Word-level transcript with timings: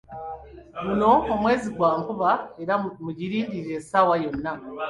Guno 0.85 1.11
mwezi 1.41 1.67
gwa 1.75 1.91
nkuba 2.01 2.31
era 2.61 2.73
mugirindirire 3.03 3.73
essaawa 3.79 4.13
yonna. 4.23 4.51